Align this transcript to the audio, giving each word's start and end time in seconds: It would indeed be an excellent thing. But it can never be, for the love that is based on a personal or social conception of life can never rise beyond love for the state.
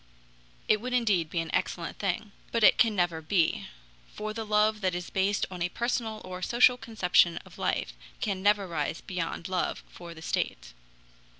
It 0.67 0.81
would 0.81 0.93
indeed 0.93 1.29
be 1.29 1.41
an 1.41 1.53
excellent 1.53 1.99
thing. 1.99 2.31
But 2.51 2.63
it 2.63 2.79
can 2.79 2.95
never 2.95 3.21
be, 3.21 3.67
for 4.11 4.33
the 4.33 4.43
love 4.47 4.81
that 4.81 4.95
is 4.95 5.11
based 5.11 5.45
on 5.51 5.61
a 5.61 5.69
personal 5.69 6.21
or 6.25 6.41
social 6.41 6.75
conception 6.75 7.37
of 7.45 7.59
life 7.59 7.93
can 8.19 8.41
never 8.41 8.65
rise 8.67 9.01
beyond 9.01 9.47
love 9.47 9.83
for 9.89 10.15
the 10.15 10.23
state. 10.23 10.73